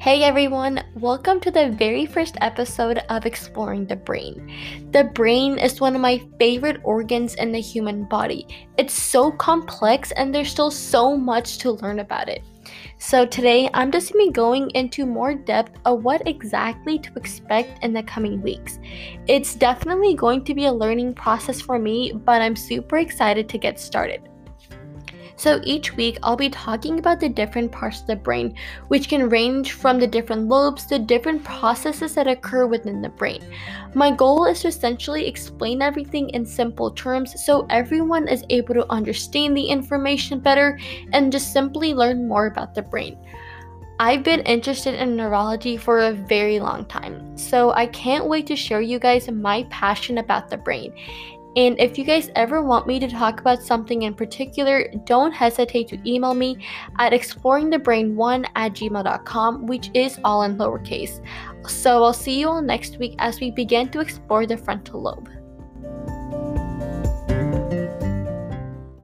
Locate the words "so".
8.94-9.30, 10.70-11.18, 12.96-13.26, 25.36-25.60, 37.44-37.66, 47.36-47.72, 61.68-62.04